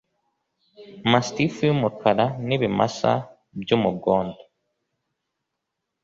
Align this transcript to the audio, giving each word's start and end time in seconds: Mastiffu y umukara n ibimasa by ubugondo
Mastiffu 1.11 1.61
y 1.67 1.71
umukara 1.75 2.25
n 2.47 2.49
ibimasa 2.55 3.11
by 3.61 3.69
ubugondo 3.77 4.41